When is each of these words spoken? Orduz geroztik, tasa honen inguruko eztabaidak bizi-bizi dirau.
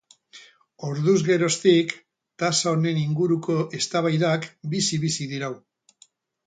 Orduz 0.87 1.17
geroztik, 1.27 1.93
tasa 2.45 2.73
honen 2.73 2.99
inguruko 3.03 3.59
eztabaidak 3.81 4.53
bizi-bizi 4.75 5.31
dirau. 5.37 5.57